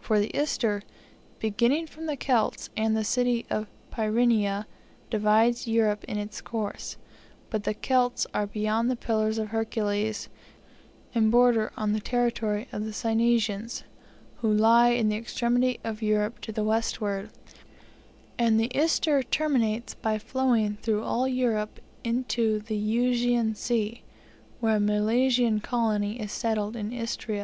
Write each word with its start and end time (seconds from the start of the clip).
For 0.00 0.20
the 0.20 0.30
Ister, 0.36 0.82
beginning 1.40 1.88
from 1.88 2.06
the 2.06 2.16
Celts, 2.16 2.70
and 2.76 2.96
the 2.96 3.02
city 3.02 3.44
of 3.50 3.66
Pyrene, 3.90 4.66
divides 5.10 5.66
Europe 5.66 6.04
in 6.04 6.16
its 6.16 6.40
course; 6.40 6.96
but 7.50 7.64
the 7.64 7.74
Celts 7.74 8.24
are 8.32 8.46
beyond 8.46 8.88
the 8.88 8.94
pillars 8.94 9.36
of 9.36 9.48
Hercules, 9.48 10.28
and 11.12 11.28
border 11.28 11.72
on 11.76 11.92
the 11.92 11.98
territories 11.98 12.68
of 12.70 12.84
the 12.84 12.92
Cynesians, 12.92 13.82
who 14.42 14.52
lie 14.54 14.90
in 14.90 15.08
the 15.08 15.16
extremity 15.16 15.80
of 15.82 16.02
Europe 16.02 16.40
to 16.42 16.52
the 16.52 16.62
westward; 16.62 17.30
and 18.38 18.60
the 18.60 18.70
Ister 18.76 19.24
terminates 19.24 19.94
by 19.94 20.20
flowing 20.20 20.76
through 20.82 21.02
all 21.02 21.26
Europe 21.26 21.80
into 22.04 22.60
the 22.60 22.76
Euxine 22.76 23.56
Sea, 23.56 24.04
where 24.60 24.76
a 24.76 24.78
Milesian 24.78 25.58
colony 25.60 26.20
is 26.20 26.30
settled 26.30 26.76
in 26.76 26.92
Istria. 26.92 27.42